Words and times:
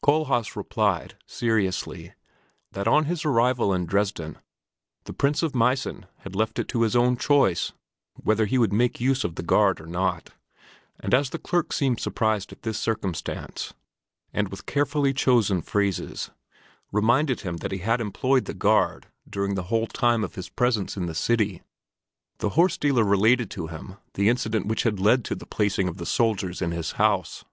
Kohlhaas 0.00 0.54
replied, 0.54 1.16
seriously, 1.26 2.14
that 2.70 2.86
on 2.86 3.06
his 3.06 3.24
arrival 3.24 3.74
in 3.74 3.84
Dresden 3.84 4.38
the 5.06 5.12
Prince 5.12 5.42
of 5.42 5.56
Meissen 5.56 6.06
had 6.18 6.36
left 6.36 6.60
it 6.60 6.68
to 6.68 6.82
his 6.82 6.94
own 6.94 7.16
choice 7.16 7.72
whether 8.14 8.46
he 8.46 8.58
would 8.58 8.72
make 8.72 9.00
use 9.00 9.24
of 9.24 9.34
the 9.34 9.42
guard 9.42 9.80
or 9.80 9.88
not, 9.88 10.30
and 11.00 11.12
as 11.12 11.30
the 11.30 11.38
clerk 11.40 11.72
seemed 11.72 11.98
surprised 11.98 12.52
at 12.52 12.62
this 12.62 12.78
circumstance 12.78 13.74
and 14.32 14.50
with 14.50 14.66
carefully 14.66 15.12
chosen 15.12 15.60
phrases 15.60 16.30
reminded 16.92 17.40
him 17.40 17.56
that 17.56 17.72
he 17.72 17.78
had 17.78 18.00
employed 18.00 18.44
the 18.44 18.54
guard 18.54 19.08
during 19.28 19.56
the 19.56 19.64
whole 19.64 19.88
time 19.88 20.22
of 20.22 20.36
his 20.36 20.48
presence 20.48 20.96
in 20.96 21.06
the 21.06 21.12
city, 21.12 21.60
the 22.38 22.50
horse 22.50 22.76
dealer 22.78 23.02
related 23.02 23.50
to 23.50 23.66
him 23.66 23.96
the 24.14 24.28
incident 24.28 24.66
which 24.68 24.84
had 24.84 25.00
led 25.00 25.24
to 25.24 25.34
the 25.34 25.44
placing 25.44 25.88
of 25.88 25.96
the 25.96 26.06
soldiers 26.06 26.62
in 26.62 26.70
his 26.70 26.92
house. 27.02 27.44